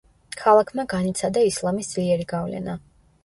ქალაქმა 0.43 0.85
განიცადა 0.93 1.43
ისლამის 1.49 1.91
ძლიერი 1.93 2.27
გავლენა. 2.35 2.77